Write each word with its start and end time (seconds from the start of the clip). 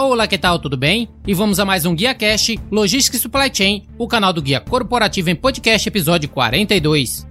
Olá, 0.00 0.28
que 0.28 0.38
tal? 0.38 0.60
Tudo 0.60 0.76
bem? 0.76 1.08
E 1.26 1.34
vamos 1.34 1.58
a 1.58 1.64
mais 1.64 1.84
um 1.84 1.92
Guia 1.92 2.14
Cash 2.14 2.54
Logística 2.70 3.16
e 3.16 3.20
Supply 3.20 3.50
Chain, 3.52 3.82
o 3.98 4.06
canal 4.06 4.32
do 4.32 4.40
Guia 4.40 4.60
Corporativo 4.60 5.28
em 5.28 5.34
Podcast, 5.34 5.88
episódio 5.88 6.28
42. 6.28 7.26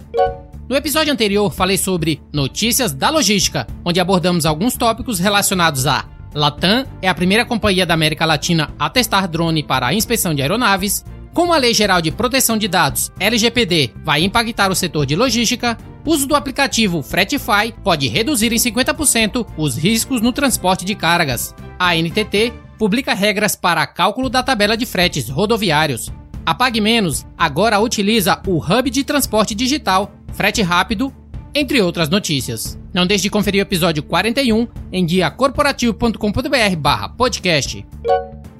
No 0.68 0.76
episódio 0.76 1.10
anterior, 1.10 1.50
falei 1.50 1.78
sobre 1.78 2.20
notícias 2.30 2.92
da 2.92 3.08
logística, 3.08 3.66
onde 3.82 3.98
abordamos 4.00 4.44
alguns 4.44 4.76
tópicos 4.76 5.18
relacionados 5.18 5.86
a 5.86 6.04
Latam 6.34 6.84
é 7.00 7.08
a 7.08 7.14
primeira 7.14 7.46
companhia 7.46 7.86
da 7.86 7.94
América 7.94 8.26
Latina 8.26 8.70
a 8.78 8.90
testar 8.90 9.26
drone 9.28 9.62
para 9.62 9.86
a 9.86 9.94
inspeção 9.94 10.34
de 10.34 10.42
aeronaves, 10.42 11.06
como 11.32 11.54
a 11.54 11.56
Lei 11.56 11.72
Geral 11.72 12.02
de 12.02 12.12
Proteção 12.12 12.58
de 12.58 12.68
Dados, 12.68 13.10
LGPD, 13.18 13.94
vai 14.04 14.22
impactar 14.22 14.70
o 14.70 14.74
setor 14.74 15.06
de 15.06 15.16
logística, 15.16 15.78
uso 16.04 16.26
do 16.26 16.36
aplicativo 16.36 17.02
Fretify 17.02 17.72
pode 17.82 18.08
reduzir 18.08 18.52
em 18.52 18.56
50% 18.56 19.46
os 19.56 19.78
riscos 19.78 20.20
no 20.20 20.32
transporte 20.32 20.84
de 20.84 20.94
cargas. 20.94 21.54
A 21.78 21.94
NTT 21.94 22.52
publica 22.78 23.14
regras 23.14 23.54
para 23.54 23.86
cálculo 23.86 24.28
da 24.28 24.42
tabela 24.42 24.76
de 24.76 24.84
fretes 24.84 25.28
rodoviários. 25.28 26.10
A 26.44 26.54
Pague 26.54 26.80
Menos 26.80 27.26
agora 27.36 27.78
utiliza 27.78 28.40
o 28.46 28.58
Hub 28.58 28.90
de 28.90 29.04
Transporte 29.04 29.54
Digital, 29.54 30.12
Frete 30.32 30.62
Rápido, 30.62 31.12
entre 31.54 31.80
outras 31.80 32.08
notícias. 32.08 32.78
Não 32.92 33.06
deixe 33.06 33.24
de 33.24 33.30
conferir 33.30 33.60
o 33.60 33.62
episódio 33.62 34.02
41 34.02 34.66
em 34.90 35.04
guiacorporativo.com.br 35.04 37.14
podcast. 37.16 37.86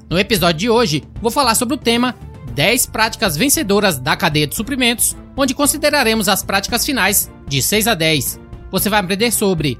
No 0.08 0.18
episódio 0.18 0.58
de 0.58 0.70
hoje, 0.70 1.04
vou 1.20 1.30
falar 1.30 1.54
sobre 1.54 1.74
o 1.74 1.78
tema 1.78 2.14
10 2.54 2.86
práticas 2.86 3.36
vencedoras 3.36 3.98
da 3.98 4.16
cadeia 4.16 4.46
de 4.46 4.54
suprimentos, 4.54 5.16
onde 5.36 5.54
consideraremos 5.54 6.28
as 6.28 6.42
práticas 6.42 6.84
finais 6.84 7.30
de 7.46 7.62
6 7.62 7.88
a 7.88 7.94
10. 7.94 8.40
Você 8.70 8.90
vai 8.90 9.00
aprender 9.00 9.30
sobre 9.30 9.78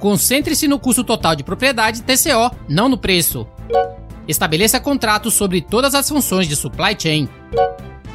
Concentre-se 0.00 0.66
no 0.66 0.78
custo 0.78 1.04
total 1.04 1.36
de 1.36 1.44
propriedade, 1.44 2.02
TCO, 2.02 2.56
não 2.66 2.88
no 2.88 2.96
preço. 2.96 3.46
Estabeleça 4.26 4.80
contratos 4.80 5.34
sobre 5.34 5.60
todas 5.60 5.94
as 5.94 6.08
funções 6.08 6.48
de 6.48 6.56
supply 6.56 6.96
chain. 6.98 7.28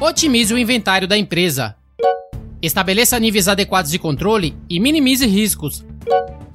Otimize 0.00 0.52
o 0.52 0.58
inventário 0.58 1.06
da 1.06 1.16
empresa. 1.16 1.76
Estabeleça 2.60 3.20
níveis 3.20 3.46
adequados 3.46 3.92
de 3.92 4.00
controle 4.00 4.56
e 4.68 4.80
minimize 4.80 5.24
riscos. 5.26 5.86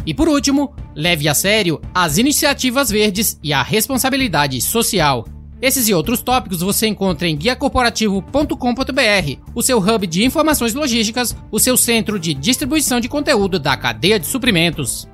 E 0.06 0.14
por 0.14 0.28
último, 0.28 0.76
leve 0.94 1.30
a 1.30 1.34
sério 1.34 1.80
as 1.94 2.18
iniciativas 2.18 2.90
verdes 2.90 3.40
e 3.42 3.54
a 3.54 3.64
responsabilidade 3.64 4.60
social. 4.60 5.26
Esses 5.62 5.88
e 5.88 5.94
outros 5.94 6.22
tópicos 6.22 6.60
você 6.60 6.88
encontra 6.88 7.28
em 7.28 7.38
guiacorporativo.com.br, 7.38 9.42
o 9.56 9.62
seu 9.62 9.78
hub 9.78 10.08
de 10.08 10.26
informações 10.26 10.74
logísticas, 10.74 11.36
o 11.52 11.60
seu 11.60 11.78
centro 11.78 12.20
de 12.20 12.34
distribuição 12.34 13.00
de 13.00 13.08
conteúdo 13.08 13.60
da 13.60 13.78
cadeia 13.78 14.20
de 14.20 14.26
suprimentos. 14.26 15.08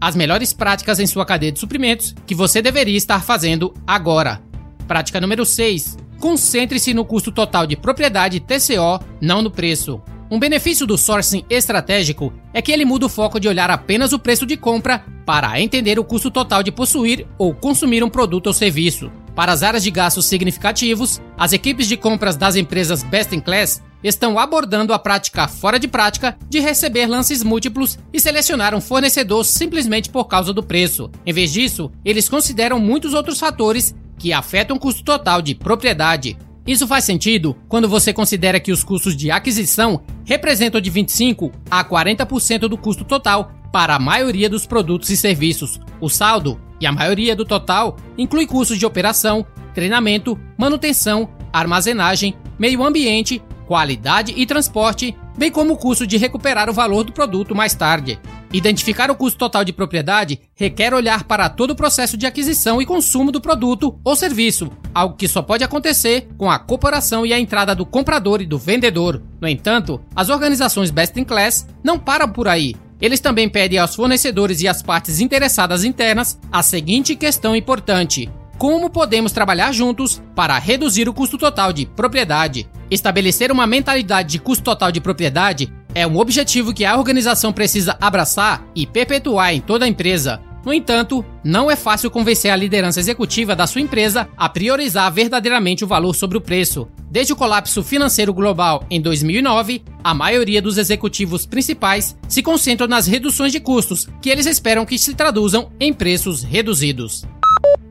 as 0.00 0.16
melhores 0.16 0.52
práticas 0.52 0.98
em 0.98 1.06
sua 1.06 1.26
cadeia 1.26 1.52
de 1.52 1.58
suprimentos 1.58 2.14
que 2.26 2.34
você 2.34 2.62
deveria 2.62 2.96
estar 2.96 3.22
fazendo 3.22 3.74
agora. 3.86 4.42
Prática 4.88 5.20
número 5.20 5.44
6. 5.44 5.98
Concentre-se 6.18 6.92
no 6.94 7.04
custo 7.04 7.30
total 7.30 7.66
de 7.66 7.76
propriedade 7.76 8.40
TCO, 8.40 9.04
não 9.20 9.42
no 9.42 9.50
preço. 9.50 10.00
Um 10.30 10.38
benefício 10.38 10.86
do 10.86 10.96
sourcing 10.96 11.44
estratégico 11.50 12.32
é 12.54 12.62
que 12.62 12.70
ele 12.70 12.84
muda 12.84 13.06
o 13.06 13.08
foco 13.08 13.40
de 13.40 13.48
olhar 13.48 13.70
apenas 13.70 14.12
o 14.12 14.18
preço 14.18 14.46
de 14.46 14.56
compra 14.56 15.04
para 15.26 15.60
entender 15.60 15.98
o 15.98 16.04
custo 16.04 16.30
total 16.30 16.62
de 16.62 16.70
possuir 16.70 17.26
ou 17.36 17.54
consumir 17.54 18.04
um 18.04 18.08
produto 18.08 18.46
ou 18.46 18.52
serviço. 18.52 19.10
Para 19.40 19.52
as 19.52 19.62
áreas 19.62 19.82
de 19.82 19.90
gastos 19.90 20.26
significativos, 20.26 21.18
as 21.34 21.54
equipes 21.54 21.88
de 21.88 21.96
compras 21.96 22.36
das 22.36 22.56
empresas 22.56 23.02
best 23.02 23.34
in 23.34 23.40
class 23.40 23.82
estão 24.04 24.38
abordando 24.38 24.92
a 24.92 24.98
prática 24.98 25.48
fora 25.48 25.78
de 25.78 25.88
prática 25.88 26.36
de 26.46 26.60
receber 26.60 27.06
lances 27.06 27.42
múltiplos 27.42 27.98
e 28.12 28.20
selecionar 28.20 28.74
um 28.74 28.82
fornecedor 28.82 29.42
simplesmente 29.46 30.10
por 30.10 30.26
causa 30.26 30.52
do 30.52 30.62
preço. 30.62 31.10
Em 31.24 31.32
vez 31.32 31.50
disso, 31.50 31.90
eles 32.04 32.28
consideram 32.28 32.78
muitos 32.78 33.14
outros 33.14 33.40
fatores 33.40 33.94
que 34.18 34.30
afetam 34.30 34.76
o 34.76 34.78
custo 34.78 35.02
total 35.02 35.40
de 35.40 35.54
propriedade. 35.54 36.36
Isso 36.66 36.86
faz 36.86 37.06
sentido 37.06 37.56
quando 37.66 37.88
você 37.88 38.12
considera 38.12 38.60
que 38.60 38.70
os 38.70 38.84
custos 38.84 39.16
de 39.16 39.30
aquisição 39.30 40.02
representam 40.22 40.82
de 40.82 40.90
25 40.90 41.50
a 41.70 41.82
40% 41.82 42.68
do 42.68 42.76
custo 42.76 43.04
total 43.04 43.50
para 43.72 43.94
a 43.94 43.98
maioria 43.98 44.48
dos 44.48 44.66
produtos 44.66 45.10
e 45.10 45.16
serviços. 45.16 45.80
O 46.00 46.08
saldo, 46.08 46.60
e 46.80 46.86
a 46.86 46.92
maioria 46.92 47.36
do 47.36 47.44
total, 47.44 47.96
inclui 48.16 48.46
custos 48.46 48.78
de 48.78 48.86
operação, 48.86 49.46
treinamento, 49.74 50.38
manutenção, 50.56 51.28
armazenagem, 51.52 52.34
meio 52.58 52.82
ambiente 52.84 53.42
qualidade 53.70 54.34
e 54.36 54.44
transporte, 54.44 55.16
bem 55.38 55.48
como 55.48 55.74
o 55.74 55.76
custo 55.76 56.04
de 56.04 56.16
recuperar 56.16 56.68
o 56.68 56.72
valor 56.72 57.04
do 57.04 57.12
produto 57.12 57.54
mais 57.54 57.72
tarde. 57.72 58.18
Identificar 58.52 59.12
o 59.12 59.14
custo 59.14 59.38
total 59.38 59.64
de 59.64 59.72
propriedade 59.72 60.40
requer 60.56 60.92
olhar 60.92 61.22
para 61.22 61.48
todo 61.48 61.70
o 61.70 61.76
processo 61.76 62.16
de 62.16 62.26
aquisição 62.26 62.82
e 62.82 62.84
consumo 62.84 63.30
do 63.30 63.40
produto 63.40 63.96
ou 64.02 64.16
serviço, 64.16 64.72
algo 64.92 65.14
que 65.14 65.28
só 65.28 65.40
pode 65.40 65.62
acontecer 65.62 66.26
com 66.36 66.50
a 66.50 66.58
corporação 66.58 67.24
e 67.24 67.32
a 67.32 67.38
entrada 67.38 67.72
do 67.72 67.86
comprador 67.86 68.42
e 68.42 68.46
do 68.46 68.58
vendedor. 68.58 69.22
No 69.40 69.46
entanto, 69.46 70.00
as 70.16 70.30
organizações 70.30 70.90
best 70.90 71.20
in 71.20 71.22
class 71.22 71.64
não 71.80 71.96
param 71.96 72.28
por 72.28 72.48
aí. 72.48 72.74
Eles 73.00 73.20
também 73.20 73.48
pedem 73.48 73.78
aos 73.78 73.94
fornecedores 73.94 74.60
e 74.60 74.68
às 74.68 74.82
partes 74.82 75.20
interessadas 75.20 75.84
internas 75.84 76.38
a 76.52 76.62
seguinte 76.62 77.16
questão 77.16 77.56
importante: 77.56 78.30
como 78.58 78.90
podemos 78.90 79.32
trabalhar 79.32 79.72
juntos 79.72 80.22
para 80.34 80.58
reduzir 80.58 81.08
o 81.08 81.14
custo 81.14 81.38
total 81.38 81.72
de 81.72 81.86
propriedade. 81.86 82.68
Estabelecer 82.90 83.50
uma 83.50 83.66
mentalidade 83.66 84.30
de 84.30 84.38
custo 84.38 84.64
total 84.64 84.92
de 84.92 85.00
propriedade 85.00 85.72
é 85.94 86.06
um 86.06 86.18
objetivo 86.18 86.74
que 86.74 86.84
a 86.84 86.96
organização 86.96 87.52
precisa 87.52 87.96
abraçar 88.00 88.64
e 88.74 88.86
perpetuar 88.86 89.54
em 89.54 89.60
toda 89.60 89.84
a 89.84 89.88
empresa. 89.88 90.40
No 90.64 90.72
entanto, 90.74 91.24
não 91.42 91.70
é 91.70 91.76
fácil 91.76 92.10
convencer 92.10 92.50
a 92.50 92.56
liderança 92.56 93.00
executiva 93.00 93.56
da 93.56 93.66
sua 93.66 93.80
empresa 93.80 94.28
a 94.36 94.48
priorizar 94.48 95.10
verdadeiramente 95.12 95.84
o 95.84 95.86
valor 95.86 96.14
sobre 96.14 96.36
o 96.36 96.40
preço. 96.40 96.86
Desde 97.10 97.32
o 97.32 97.36
colapso 97.36 97.82
financeiro 97.82 98.32
global 98.32 98.84
em 98.90 99.00
2009, 99.00 99.82
a 100.04 100.14
maioria 100.14 100.60
dos 100.60 100.76
executivos 100.76 101.46
principais 101.46 102.16
se 102.28 102.42
concentram 102.42 102.86
nas 102.86 103.06
reduções 103.06 103.52
de 103.52 103.60
custos, 103.60 104.06
que 104.20 104.28
eles 104.28 104.46
esperam 104.46 104.84
que 104.84 104.98
se 104.98 105.14
traduzam 105.14 105.72
em 105.80 105.92
preços 105.92 106.42
reduzidos. 106.42 107.24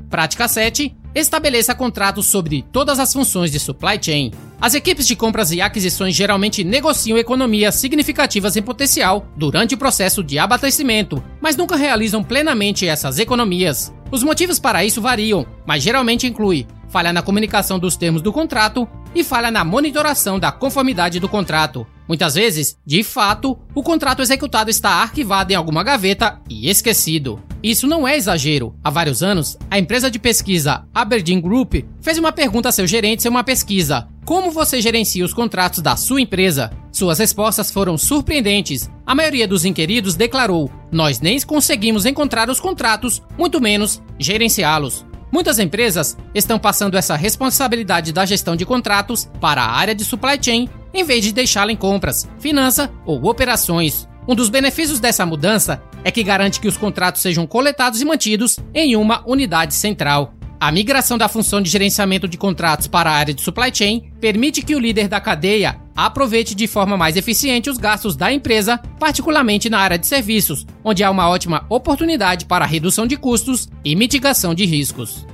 Prática 0.09 0.47
7. 0.47 0.95
Estabeleça 1.13 1.73
contratos 1.73 2.27
sobre 2.27 2.63
todas 2.71 2.99
as 2.99 3.11
funções 3.11 3.51
de 3.51 3.59
supply 3.59 3.99
chain. 4.01 4.31
As 4.61 4.73
equipes 4.73 5.07
de 5.07 5.15
compras 5.15 5.51
e 5.51 5.61
aquisições 5.61 6.15
geralmente 6.15 6.63
negociam 6.63 7.17
economias 7.17 7.75
significativas 7.75 8.57
em 8.57 8.61
potencial 8.61 9.25
durante 9.35 9.75
o 9.75 9.77
processo 9.77 10.23
de 10.23 10.37
abastecimento, 10.37 11.23
mas 11.39 11.55
nunca 11.55 11.75
realizam 11.75 12.23
plenamente 12.23 12.87
essas 12.87 13.19
economias. 13.19 13.93
Os 14.11 14.23
motivos 14.23 14.59
para 14.59 14.83
isso 14.83 15.01
variam, 15.01 15.45
mas 15.65 15.81
geralmente 15.81 16.27
inclui 16.27 16.67
falha 16.89 17.13
na 17.13 17.21
comunicação 17.21 17.79
dos 17.79 17.95
termos 17.95 18.21
do 18.21 18.33
contrato 18.33 18.87
e 19.15 19.23
falha 19.23 19.51
na 19.51 19.63
monitoração 19.63 20.39
da 20.39 20.51
conformidade 20.51 21.19
do 21.19 21.29
contrato. 21.29 21.87
Muitas 22.07 22.33
vezes, 22.33 22.75
de 22.85 23.03
fato, 23.03 23.57
o 23.73 23.83
contrato 23.83 24.21
executado 24.21 24.69
está 24.69 24.89
arquivado 24.89 25.53
em 25.53 25.55
alguma 25.55 25.83
gaveta 25.83 26.41
e 26.49 26.69
esquecido. 26.69 27.41
Isso 27.61 27.87
não 27.87 28.07
é 28.07 28.15
exagero. 28.15 28.73
Há 28.83 28.89
vários 28.89 29.21
anos, 29.21 29.57
a 29.69 29.77
empresa 29.77 30.09
de 30.09 30.17
pesquisa 30.17 30.85
Aberdeen 30.93 31.41
Group 31.41 31.75
fez 32.01 32.17
uma 32.17 32.31
pergunta 32.31 32.69
a 32.69 32.71
seu 32.71 32.87
gerente 32.87 33.25
em 33.25 33.29
uma 33.29 33.43
pesquisa: 33.43 34.07
Como 34.25 34.51
você 34.51 34.81
gerencia 34.81 35.25
os 35.25 35.33
contratos 35.33 35.81
da 35.81 35.95
sua 35.95 36.21
empresa? 36.21 36.71
Suas 36.91 37.19
respostas 37.19 37.71
foram 37.71 37.97
surpreendentes. 37.97 38.89
A 39.05 39.13
maioria 39.13 39.47
dos 39.47 39.65
inquiridos 39.65 40.15
declarou: 40.15 40.71
Nós 40.91 41.19
nem 41.19 41.39
conseguimos 41.41 42.05
encontrar 42.05 42.49
os 42.49 42.59
contratos, 42.59 43.21
muito 43.37 43.59
menos 43.59 44.01
gerenciá-los. 44.17 45.05
Muitas 45.31 45.59
empresas 45.59 46.17
estão 46.33 46.57
passando 46.57 46.97
essa 46.97 47.15
responsabilidade 47.15 48.11
da 48.11 48.25
gestão 48.25 48.55
de 48.55 48.65
contratos 48.65 49.29
para 49.39 49.61
a 49.61 49.71
área 49.71 49.93
de 49.93 50.03
supply 50.03 50.39
chain 50.41 50.67
em 50.93 51.03
vez 51.03 51.23
de 51.23 51.31
deixá-la 51.31 51.71
em 51.71 51.75
compras, 51.75 52.27
finança 52.39 52.91
ou 53.05 53.25
operações. 53.25 54.07
Um 54.27 54.35
dos 54.35 54.49
benefícios 54.49 54.99
dessa 54.99 55.25
mudança 55.25 55.81
é 56.03 56.11
que 56.11 56.23
garante 56.23 56.59
que 56.59 56.67
os 56.67 56.77
contratos 56.77 57.21
sejam 57.21 57.45
coletados 57.45 58.01
e 58.01 58.05
mantidos 58.05 58.57
em 58.73 58.95
uma 58.95 59.23
unidade 59.25 59.73
central. 59.73 60.33
A 60.59 60.71
migração 60.73 61.17
da 61.17 61.29
função 61.29 61.61
de 61.61 61.69
gerenciamento 61.69 62.27
de 62.27 62.37
contratos 62.37 62.85
para 62.85 63.09
a 63.09 63.13
área 63.13 63.33
de 63.33 63.41
supply 63.41 63.73
chain 63.73 64.11
permite 64.19 64.61
que 64.61 64.75
o 64.75 64.79
líder 64.79 65.07
da 65.07 65.21
cadeia 65.21 65.79
aproveite 65.95 66.53
de 66.53 66.67
forma 66.67 66.97
mais 66.97 67.15
eficiente 67.15 67.69
os 67.69 67.77
gastos 67.77 68.15
da 68.17 68.31
empresa, 68.31 68.77
particularmente 68.99 69.69
na 69.69 69.79
área 69.79 69.97
de 69.97 70.05
serviços, 70.05 70.65
onde 70.83 71.01
há 71.01 71.09
uma 71.09 71.29
ótima 71.29 71.65
oportunidade 71.69 72.45
para 72.45 72.65
redução 72.65 73.07
de 73.07 73.15
custos 73.15 73.69
e 73.85 73.95
mitigação 73.95 74.53
de 74.53 74.65
riscos. 74.65 75.25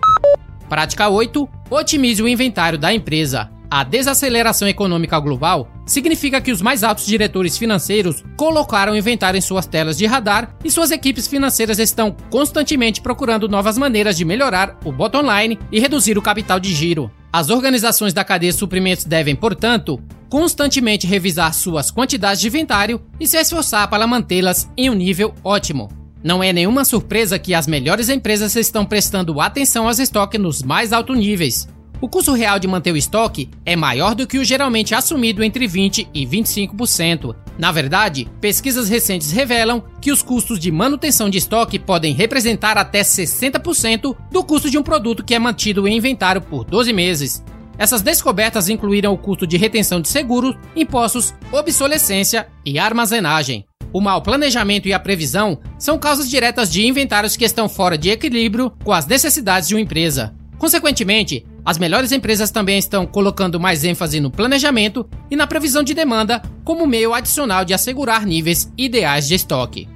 Prática 0.70 1.10
8. 1.10 1.50
Otimize 1.72 2.22
o 2.22 2.28
inventário 2.28 2.78
da 2.78 2.94
empresa. 2.94 3.55
A 3.70 3.84
desaceleração 3.84 4.68
econômica 4.68 5.20
global 5.20 5.70
significa 5.86 6.40
que 6.40 6.52
os 6.52 6.62
mais 6.62 6.84
altos 6.84 7.06
diretores 7.06 7.58
financeiros 7.58 8.24
colocaram 8.38 8.96
inventário 8.96 9.38
em 9.38 9.42
suas 9.42 9.66
telas 9.66 9.98
de 9.98 10.06
radar 10.06 10.56
e 10.64 10.72
suas 10.72 10.92
equipes 10.92 11.28
financeiras 11.28 11.80
estão 11.80 12.16
constantemente 12.30 13.02
procurando 13.02 13.50
novas 13.50 13.78
maneiras 13.78 14.16
de 14.16 14.26
melhorar 14.26 14.78
o 14.86 14.92
bottom 14.92 15.24
line 15.24 15.60
e 15.72 15.80
reduzir 15.80 16.18
o 16.18 16.22
capital 16.22 16.60
de 16.60 16.74
giro. 16.74 17.12
As 17.34 17.50
organizações 17.50 18.14
da 18.14 18.24
cadeia 18.24 18.52
de 18.52 18.58
suprimentos 18.58 19.04
devem, 19.04 19.36
portanto, 19.36 20.00
constantemente 20.30 21.08
revisar 21.08 21.54
suas 21.54 21.92
quantidades 21.92 22.42
de 22.42 22.48
inventário 22.48 23.02
e 23.20 23.28
se 23.28 23.38
esforçar 23.38 23.90
para 23.90 24.08
mantê-las 24.08 24.70
em 24.78 24.90
um 24.90 24.94
nível 24.94 25.34
ótimo. 25.44 25.90
Não 26.24 26.44
é 26.44 26.52
nenhuma 26.52 26.84
surpresa 26.84 27.38
que 27.38 27.54
as 27.54 27.68
melhores 27.68 28.10
empresas 28.10 28.56
estão 28.56 28.84
prestando 28.84 29.40
atenção 29.40 29.88
aos 29.88 30.00
estoques 30.00 30.42
nos 30.42 30.64
mais 30.64 30.92
altos 30.92 31.16
níveis, 31.16 31.68
o 32.06 32.08
custo 32.08 32.34
real 32.34 32.60
de 32.60 32.68
manter 32.68 32.92
o 32.92 32.98
estoque 32.98 33.50
é 33.66 33.76
maior 33.76 34.14
do 34.14 34.28
que 34.28 34.38
o 34.38 34.46
geralmente 34.46 34.94
assumido 34.94 35.44
entre 35.44 35.68
20% 35.68 36.08
e 36.14 36.24
25%. 36.24 37.36
Na 37.58 37.72
verdade, 37.72 38.28
pesquisas 38.40 38.88
recentes 38.88 39.32
revelam 39.32 39.84
que 40.00 40.12
os 40.12 40.22
custos 40.22 40.60
de 40.60 40.72
manutenção 40.72 41.32
de 41.32 41.40
estoque 41.40 41.80
podem 41.80 42.14
representar 42.14 42.78
até 42.78 43.02
60% 43.02 44.16
do 44.32 44.44
custo 44.44 44.70
de 44.70 44.78
um 44.78 44.84
produto 44.84 45.24
que 45.24 45.34
é 45.34 45.40
mantido 45.40 45.88
em 45.88 45.98
inventário 45.98 46.42
por 46.42 46.64
12 46.64 46.94
meses. 46.94 47.44
Essas 47.76 48.04
descobertas 48.04 48.70
incluíram 48.70 49.12
o 49.12 49.18
custo 49.18 49.48
de 49.48 49.58
retenção 49.58 50.00
de 50.00 50.08
seguros, 50.08 50.56
impostos, 50.76 51.34
obsolescência 51.52 52.48
e 52.64 52.78
armazenagem. 52.78 53.66
O 53.92 54.00
mau 54.00 54.22
planejamento 54.22 54.88
e 54.88 54.94
a 54.94 55.00
previsão 55.00 55.58
são 55.80 55.98
causas 55.98 56.30
diretas 56.30 56.72
de 56.72 56.86
inventários 56.86 57.36
que 57.36 57.46
estão 57.46 57.68
fora 57.68 57.98
de 57.98 58.12
equilíbrio 58.12 58.72
com 58.84 58.94
as 58.94 59.08
necessidades 59.08 59.68
de 59.68 59.74
uma 59.74 59.82
empresa. 59.82 60.36
Consequentemente, 60.60 61.46
as 61.66 61.80
melhores 61.80 62.12
empresas 62.12 62.52
também 62.52 62.78
estão 62.78 63.08
colocando 63.08 63.60
mais 63.60 63.84
ênfase 63.84 64.20
no 64.20 64.30
planejamento 64.30 65.10
e 65.32 65.36
na 65.36 65.48
previsão 65.48 65.82
de 65.82 65.96
demanda 65.96 66.42
como 66.64 66.86
meio 66.86 67.14
adicional 67.14 67.66
de 67.66 67.74
assegurar 67.74 68.24
níveis 68.24 68.72
ideais 68.78 69.28
de 69.28 69.34
estoque. 69.34 69.90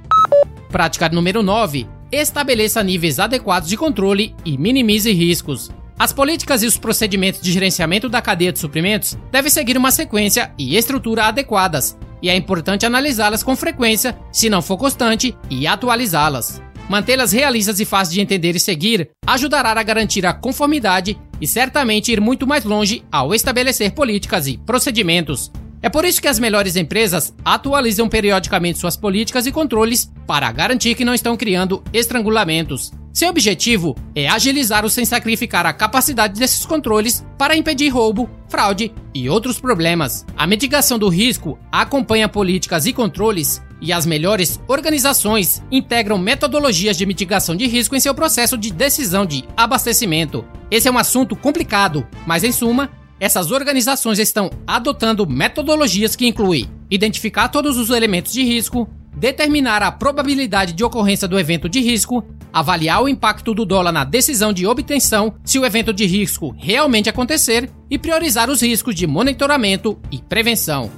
Prática 0.68 1.08
número 1.08 1.42
9. 1.42 1.86
Estabeleça 2.10 2.82
níveis 2.82 3.20
adequados 3.20 3.68
de 3.68 3.76
controle 3.76 4.34
e 4.44 4.58
minimize 4.58 5.12
riscos. 5.12 5.70
As 5.96 6.12
políticas 6.12 6.62
e 6.62 6.66
os 6.66 6.76
procedimentos 6.76 7.40
de 7.40 7.52
gerenciamento 7.52 8.08
da 8.08 8.20
cadeia 8.20 8.52
de 8.52 8.58
suprimentos 8.58 9.16
devem 9.30 9.50
seguir 9.50 9.76
uma 9.76 9.92
sequência 9.92 10.50
e 10.58 10.76
estrutura 10.76 11.26
adequadas, 11.26 11.96
e 12.22 12.28
é 12.28 12.36
importante 12.36 12.84
analisá-las 12.84 13.42
com 13.42 13.54
frequência, 13.54 14.18
se 14.32 14.50
não 14.50 14.62
for 14.62 14.76
constante, 14.76 15.36
e 15.48 15.66
atualizá-las. 15.66 16.60
Mantê-las 16.90 17.30
realistas 17.30 17.78
e 17.78 17.84
fáceis 17.84 18.14
de 18.14 18.20
entender 18.20 18.56
e 18.56 18.58
seguir 18.58 19.10
ajudará 19.24 19.70
a 19.70 19.82
garantir 19.84 20.26
a 20.26 20.32
conformidade 20.32 21.16
e 21.40 21.46
certamente 21.46 22.10
ir 22.10 22.20
muito 22.20 22.48
mais 22.48 22.64
longe 22.64 23.04
ao 23.12 23.32
estabelecer 23.32 23.92
políticas 23.92 24.48
e 24.48 24.58
procedimentos. 24.58 25.52
É 25.80 25.88
por 25.88 26.04
isso 26.04 26.20
que 26.20 26.26
as 26.26 26.40
melhores 26.40 26.74
empresas 26.74 27.32
atualizam 27.44 28.08
periodicamente 28.08 28.80
suas 28.80 28.96
políticas 28.96 29.46
e 29.46 29.52
controles 29.52 30.10
para 30.26 30.50
garantir 30.50 30.96
que 30.96 31.04
não 31.04 31.14
estão 31.14 31.36
criando 31.36 31.80
estrangulamentos. 31.92 32.90
Seu 33.12 33.28
objetivo 33.28 33.96
é 34.14 34.28
agilizar-os 34.28 34.92
sem 34.92 35.04
sacrificar 35.04 35.66
a 35.66 35.72
capacidade 35.72 36.38
desses 36.38 36.64
controles 36.64 37.24
para 37.36 37.56
impedir 37.56 37.88
roubo, 37.88 38.30
fraude 38.48 38.92
e 39.12 39.28
outros 39.28 39.60
problemas. 39.60 40.24
A 40.36 40.46
mitigação 40.46 40.98
do 40.98 41.08
risco 41.08 41.58
acompanha 41.72 42.28
políticas 42.28 42.86
e 42.86 42.92
controles 42.92 43.60
e 43.80 43.92
as 43.92 44.06
melhores 44.06 44.60
organizações 44.68 45.62
integram 45.72 46.18
metodologias 46.18 46.96
de 46.96 47.06
mitigação 47.06 47.56
de 47.56 47.66
risco 47.66 47.96
em 47.96 48.00
seu 48.00 48.14
processo 48.14 48.56
de 48.56 48.70
decisão 48.70 49.26
de 49.26 49.44
abastecimento. 49.56 50.44
Esse 50.70 50.86
é 50.86 50.92
um 50.92 50.98
assunto 50.98 51.34
complicado, 51.34 52.06
mas 52.26 52.44
em 52.44 52.52
suma, 52.52 52.90
essas 53.18 53.50
organizações 53.50 54.18
estão 54.18 54.50
adotando 54.66 55.26
metodologias 55.26 56.14
que 56.14 56.26
incluem 56.26 56.70
identificar 56.90 57.48
todos 57.48 57.76
os 57.76 57.90
elementos 57.90 58.32
de 58.32 58.42
risco, 58.42 58.88
determinar 59.20 59.82
a 59.82 59.92
probabilidade 59.92 60.72
de 60.72 60.82
ocorrência 60.82 61.28
do 61.28 61.38
evento 61.38 61.68
de 61.68 61.78
risco, 61.78 62.24
avaliar 62.50 63.02
o 63.02 63.08
impacto 63.08 63.52
do 63.52 63.66
dólar 63.66 63.92
na 63.92 64.02
decisão 64.02 64.50
de 64.50 64.66
obtenção 64.66 65.34
se 65.44 65.58
o 65.58 65.64
evento 65.66 65.92
de 65.92 66.06
risco 66.06 66.54
realmente 66.58 67.10
acontecer 67.10 67.70
e 67.90 67.98
priorizar 67.98 68.48
os 68.48 68.62
riscos 68.62 68.94
de 68.94 69.06
monitoramento 69.06 70.00
e 70.10 70.18
prevenção. 70.22 70.90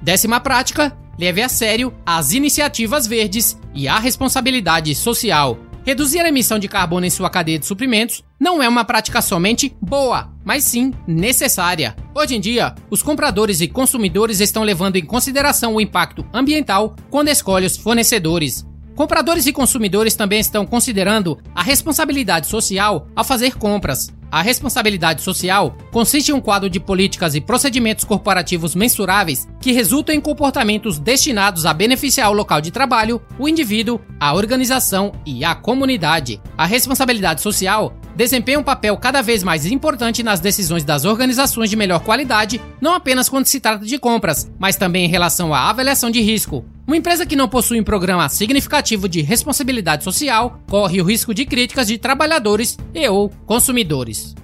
Décima 0.00 0.40
prática: 0.40 0.96
leve 1.18 1.42
a 1.42 1.48
sério 1.48 1.92
as 2.06 2.32
iniciativas 2.32 3.06
verdes 3.06 3.58
e 3.74 3.86
a 3.86 3.98
responsabilidade 3.98 4.94
social. 4.94 5.58
Reduzir 5.84 6.20
a 6.20 6.28
emissão 6.28 6.60
de 6.60 6.68
carbono 6.68 7.04
em 7.04 7.10
sua 7.10 7.28
cadeia 7.28 7.58
de 7.58 7.66
suprimentos 7.66 8.22
não 8.38 8.62
é 8.62 8.68
uma 8.68 8.84
prática 8.84 9.20
somente 9.20 9.74
boa, 9.82 10.30
mas 10.44 10.62
sim 10.62 10.92
necessária. 11.08 11.96
Hoje 12.14 12.36
em 12.36 12.40
dia, 12.40 12.74
os 12.88 13.02
compradores 13.02 13.60
e 13.60 13.66
consumidores 13.66 14.38
estão 14.38 14.62
levando 14.62 14.94
em 14.94 15.04
consideração 15.04 15.74
o 15.74 15.80
impacto 15.80 16.24
ambiental 16.32 16.94
quando 17.10 17.28
escolhem 17.28 17.66
os 17.66 17.76
fornecedores. 17.76 18.64
Compradores 18.94 19.46
e 19.46 19.52
consumidores 19.52 20.14
também 20.14 20.38
estão 20.38 20.64
considerando 20.64 21.38
a 21.52 21.62
responsabilidade 21.62 22.46
social 22.46 23.08
ao 23.16 23.24
fazer 23.24 23.56
compras. 23.56 24.14
A 24.30 24.40
responsabilidade 24.40 25.20
social 25.20 25.76
consiste 25.92 26.30
em 26.30 26.34
um 26.34 26.40
quadro 26.40 26.70
de 26.70 26.80
políticas 26.80 27.34
e 27.34 27.40
procedimentos 27.40 28.02
corporativos 28.02 28.74
mensuráveis 28.74 29.46
que 29.60 29.72
resultam 29.72 30.14
em 30.14 30.20
comportamentos 30.20 30.98
destinados 30.98 31.66
a 31.66 31.74
beneficiar 31.74 32.30
o 32.30 32.34
local 32.34 32.60
de 32.60 32.70
trabalho, 32.70 33.20
o 33.38 33.46
indivíduo, 33.46 34.00
a 34.18 34.34
organização 34.34 35.12
e 35.26 35.44
a 35.44 35.54
comunidade. 35.54 36.40
A 36.56 36.64
responsabilidade 36.64 37.42
social 37.42 37.94
desempenha 38.16 38.58
um 38.58 38.64
papel 38.64 38.96
cada 38.96 39.22
vez 39.22 39.42
mais 39.42 39.66
importante 39.66 40.22
nas 40.22 40.40
decisões 40.40 40.82
das 40.82 41.04
organizações 41.04 41.70
de 41.70 41.76
melhor 41.76 42.00
qualidade, 42.00 42.60
não 42.80 42.94
apenas 42.94 43.28
quando 43.28 43.46
se 43.46 43.60
trata 43.60 43.84
de 43.84 43.98
compras, 43.98 44.50
mas 44.58 44.76
também 44.76 45.04
em 45.04 45.08
relação 45.08 45.54
à 45.54 45.68
avaliação 45.68 46.10
de 46.10 46.20
risco. 46.20 46.64
Uma 46.86 46.96
empresa 46.96 47.24
que 47.24 47.36
não 47.36 47.48
possui 47.48 47.80
um 47.80 47.84
programa 47.84 48.28
significativo 48.28 49.08
de 49.08 49.22
responsabilidade 49.22 50.04
social 50.04 50.58
corre 50.68 51.00
o 51.00 51.04
risco 51.04 51.32
de 51.32 51.46
críticas 51.46 51.86
de 51.86 51.96
trabalhadores 51.96 52.76
e 52.94 53.08
ou 53.08 53.30
consumidores. 53.46 54.34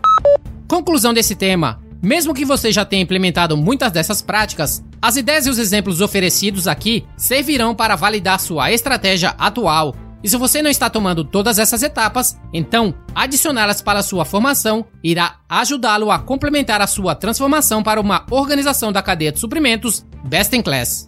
Conclusão 0.69 1.15
desse 1.15 1.35
tema: 1.35 1.81
mesmo 2.03 2.35
que 2.35 2.45
você 2.45 2.71
já 2.71 2.85
tenha 2.85 3.03
implementado 3.03 3.57
muitas 3.57 3.91
dessas 3.91 4.21
práticas, 4.21 4.85
as 5.01 5.17
ideias 5.17 5.47
e 5.47 5.51
os 5.51 5.59
exemplos 5.59 6.01
oferecidos 6.01 6.69
aqui 6.69 7.05
servirão 7.17 7.75
para 7.75 7.97
validar 7.97 8.39
sua 8.39 8.71
estratégia 8.71 9.31
atual. 9.39 9.95
E 10.23 10.29
se 10.29 10.37
você 10.37 10.61
não 10.61 10.71
está 10.71 10.91
tomando 10.91 11.25
todas 11.25 11.61
essas 11.61 11.83
etapas, 11.83 12.37
então 12.53 12.93
adicioná-las 13.15 13.81
para 13.81 14.03
sua 14.03 14.25
formação 14.25 14.85
irá 15.03 15.37
ajudá-lo 15.49 16.11
a 16.11 16.19
complementar 16.19 16.81
a 16.81 16.89
sua 16.89 17.15
transformação 17.15 17.83
para 17.83 18.01
uma 18.01 18.27
organização 18.31 18.91
da 18.93 19.01
cadeia 19.01 19.31
de 19.31 19.39
suprimentos 19.39 20.05
best 20.25 20.55
in 20.55 20.63
class. 20.63 21.08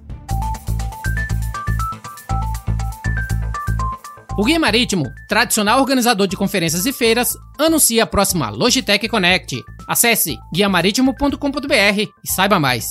O 4.41 4.45
Guia 4.45 4.59
Marítimo, 4.59 5.13
tradicional 5.29 5.81
organizador 5.81 6.27
de 6.27 6.35
conferências 6.35 6.87
e 6.87 6.95
feiras, 6.95 7.37
anuncia 7.59 8.05
a 8.05 8.07
próxima 8.07 8.49
Logitech 8.49 9.07
Connect. 9.07 9.63
Acesse 9.87 10.39
guiamaritimo.com.br 10.51 12.01
e 12.25 12.33
saiba 12.33 12.59
mais. 12.59 12.87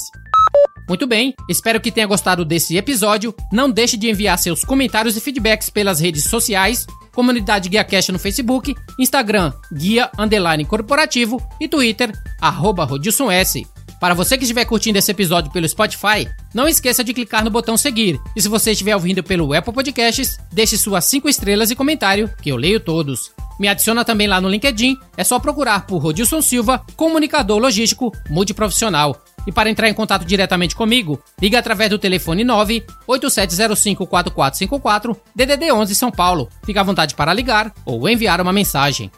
Muito 0.88 1.08
bem, 1.08 1.34
espero 1.50 1.82
que 1.82 1.91
tenha 1.91 2.06
gostado 2.06 2.46
desse 2.46 2.77
episódio. 2.77 3.34
Não 3.51 3.68
deixe 3.68 3.98
de 3.98 4.08
enviar 4.08 4.38
seus 4.38 4.63
comentários 4.63 5.18
e 5.18 5.20
feedbacks 5.20 5.72
pelas 5.72 6.00
redes 6.00 6.25
sociais, 6.25 6.86
comunidade 7.15 7.68
GuiaCast 7.68 8.12
no 8.12 8.20
Facebook, 8.20 8.75
Instagram 9.00 9.51
Guia 9.74 10.12
Underline 10.20 10.65
Corporativo 10.65 11.41
e 11.60 11.68
Twitter, 11.68 12.12
arroba 12.39 12.86
Rodilson 12.86 13.32
S. 13.32 13.65
Para 14.00 14.13
você 14.13 14.38
que 14.38 14.44
estiver 14.44 14.63
curtindo 14.63 14.98
esse 14.98 15.12
episódio 15.12 15.51
pelo 15.51 15.68
Spotify, 15.68 16.29
não 16.53 16.70
esqueça 16.70 17.03
de 17.03 17.13
clicar 17.13 17.44
no 17.44 17.50
botão 17.50 17.75
seguir. 17.75 18.18
E 18.34 18.41
se 18.41 18.48
você 18.48 18.72
estiver 18.72 18.96
ouvindo 18.96 19.22
pelo 19.22 19.53
Apple 19.53 19.74
Podcasts, 19.74 20.38
deixe 20.51 20.77
suas 20.77 21.03
5 21.03 21.27
estrelas 21.27 21.70
e 21.70 21.75
comentário, 21.75 22.34
que 22.41 22.50
eu 22.50 22.56
leio 22.56 22.79
todos. 22.79 23.34
Me 23.60 23.68
adiciona 23.68 24.06
também 24.06 24.25
lá 24.25 24.39
no 24.39 24.48
LinkedIn, 24.48 24.98
é 25.18 25.24
só 25.25 25.38
procurar 25.38 25.86
por 25.86 25.98
Rodilson 25.98 26.41
Silva, 26.41 26.82
comunicador 26.96 27.60
logístico 27.60 28.10
multiprofissional. 28.29 29.22
E 29.46 29.51
para 29.51 29.70
entrar 29.70 29.89
em 29.89 29.94
contato 29.94 30.24
diretamente 30.24 30.77
comigo, 30.77 31.22
liga 31.41 31.60
através 31.60 31.89
do 31.89 32.00
telefone 32.00 32.46
987054454 32.46 35.18
DDD 35.36 35.74
11 35.74 35.94
São 35.94 36.10
Paulo. 36.10 36.48
Fique 36.65 36.79
à 36.79 36.84
vontade 36.84 37.15
para 37.15 37.34
ligar 37.34 37.74
ou 37.86 38.08
enviar 38.08 38.39
uma 38.39 38.53
mensagem. 38.53 39.12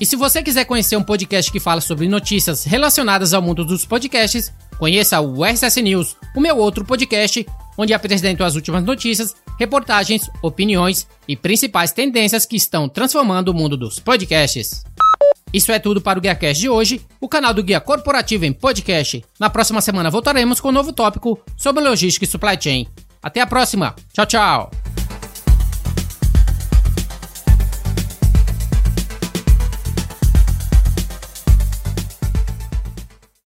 E 0.00 0.06
se 0.06 0.14
você 0.14 0.42
quiser 0.42 0.64
conhecer 0.64 0.96
um 0.96 1.02
podcast 1.02 1.50
que 1.50 1.58
fala 1.58 1.80
sobre 1.80 2.08
notícias 2.08 2.64
relacionadas 2.64 3.34
ao 3.34 3.42
mundo 3.42 3.64
dos 3.64 3.84
podcasts, 3.84 4.52
conheça 4.78 5.20
o 5.20 5.44
RSS 5.44 5.82
News, 5.82 6.16
o 6.36 6.40
meu 6.40 6.56
outro 6.56 6.84
podcast, 6.84 7.44
onde 7.76 7.92
apresento 7.92 8.44
as 8.44 8.54
últimas 8.54 8.84
notícias, 8.84 9.34
reportagens, 9.58 10.30
opiniões 10.40 11.06
e 11.26 11.36
principais 11.36 11.90
tendências 11.90 12.46
que 12.46 12.56
estão 12.56 12.88
transformando 12.88 13.48
o 13.48 13.54
mundo 13.54 13.76
dos 13.76 13.98
podcasts. 13.98 14.84
Isso 15.52 15.72
é 15.72 15.78
tudo 15.78 16.00
para 16.00 16.18
o 16.18 16.22
GuiaCast 16.22 16.60
de 16.60 16.68
hoje, 16.68 17.00
o 17.20 17.28
canal 17.28 17.52
do 17.52 17.62
Guia 17.62 17.80
Corporativo 17.80 18.44
em 18.44 18.52
podcast. 18.52 19.24
Na 19.40 19.50
próxima 19.50 19.80
semana 19.80 20.10
voltaremos 20.10 20.60
com 20.60 20.68
um 20.68 20.72
novo 20.72 20.92
tópico 20.92 21.40
sobre 21.56 21.82
logística 21.82 22.24
e 22.24 22.28
supply 22.28 22.56
chain. 22.60 22.86
Até 23.22 23.40
a 23.40 23.46
próxima. 23.46 23.96
Tchau, 24.12 24.26
tchau. 24.26 24.70